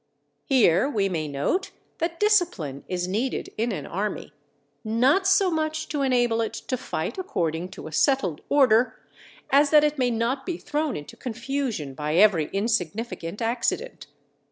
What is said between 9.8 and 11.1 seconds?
it may not be thrown